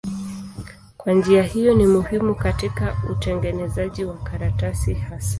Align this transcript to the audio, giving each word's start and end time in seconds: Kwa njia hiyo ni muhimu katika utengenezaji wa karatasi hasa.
Kwa 0.97 1.13
njia 1.13 1.43
hiyo 1.43 1.73
ni 1.75 1.87
muhimu 1.87 2.35
katika 2.35 2.97
utengenezaji 3.09 4.05
wa 4.05 4.17
karatasi 4.17 4.93
hasa. 4.93 5.29